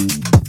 [0.00, 0.39] you